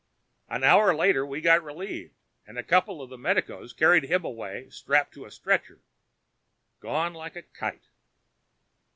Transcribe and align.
An 0.49 0.63
hour 0.63 0.95
later 0.95 1.23
we 1.23 1.41
got 1.41 1.63
relieved 1.63 2.15
and 2.47 2.57
a 2.57 2.63
couple 2.63 3.03
of 3.03 3.19
medicos 3.19 3.71
carried 3.71 4.05
him 4.05 4.25
away 4.25 4.67
strapped 4.71 5.13
to 5.13 5.25
a 5.25 5.29
stretcher 5.31 5.79
gone 6.79 7.13
like 7.13 7.35
a 7.35 7.43
kite. 7.43 7.89